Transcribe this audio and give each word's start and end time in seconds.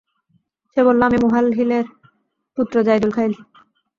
সে 0.71 0.81
বলল, 0.87 1.01
আমি 1.07 1.17
মুহালহিলের 1.23 1.85
পুত্র 2.57 2.75
যাইদুল 2.87 3.11
খাইল। 3.13 3.33